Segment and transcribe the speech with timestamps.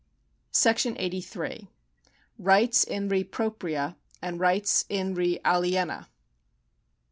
[0.53, 1.67] ^§ 83.
[2.39, 6.07] Rights in re propria and Rights in re aliena.